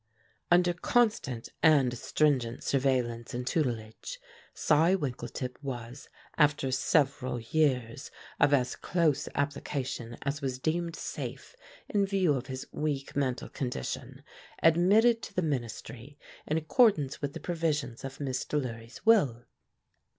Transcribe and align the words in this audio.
Under 0.49 0.73
constant 0.73 1.49
and 1.61 1.95
stringent 1.95 2.63
surveillance 2.63 3.35
and 3.35 3.45
tutelage, 3.45 4.19
Cy 4.51 4.95
Winkletip 4.95 5.61
was, 5.61 6.09
after 6.39 6.71
several 6.71 7.39
years 7.39 8.09
of 8.39 8.51
as 8.51 8.75
close 8.75 9.29
application 9.35 10.17
as 10.23 10.41
was 10.41 10.57
deemed 10.57 10.95
safe 10.95 11.55
in 11.87 12.07
view 12.07 12.33
of 12.33 12.47
his 12.47 12.65
weak 12.71 13.15
mental 13.15 13.47
condition, 13.47 14.23
admitted 14.63 15.21
to 15.21 15.35
the 15.35 15.43
ministry 15.43 16.17
in 16.47 16.57
accordance 16.57 17.21
with 17.21 17.33
the 17.33 17.39
provisions 17.39 18.03
of 18.03 18.19
Miss 18.19 18.43
Delury's 18.43 19.05
will. 19.05 19.45